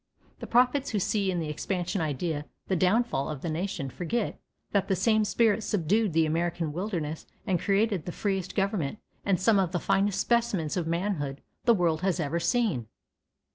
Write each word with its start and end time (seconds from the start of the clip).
The 0.39 0.47
prophets 0.47 0.89
who 0.89 0.99
see 0.99 1.29
in 1.29 1.37
the 1.39 1.47
expansion 1.49 2.01
idea 2.01 2.45
the 2.69 2.75
downfall 2.75 3.29
of 3.29 3.43
the 3.43 3.51
nation 3.51 3.91
forget 3.91 4.39
that 4.71 4.87
the 4.87 4.95
same 4.95 5.23
spirit 5.23 5.61
subdued 5.63 6.13
the 6.13 6.25
American 6.25 6.73
wilderness 6.73 7.27
and 7.45 7.59
created 7.59 8.07
the 8.07 8.11
freest 8.11 8.55
government 8.55 8.97
and 9.23 9.39
some 9.39 9.59
of 9.59 9.73
the 9.73 9.79
finest 9.79 10.19
specimens 10.19 10.75
of 10.75 10.87
manhood 10.87 11.43
the 11.65 11.75
world 11.75 12.01
has 12.01 12.19
ever 12.19 12.39
seen. 12.39 12.87